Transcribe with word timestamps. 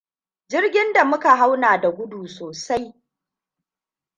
Jirgin 0.49 0.93
da 0.93 1.05
muka 1.05 1.35
hau 1.35 1.57
na 1.57 1.77
da 1.81 1.89
gudu 1.91 2.27
sosai. 2.27 2.93